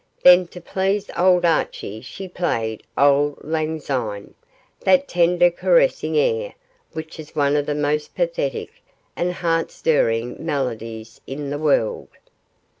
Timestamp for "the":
7.67-7.75, 11.51-11.59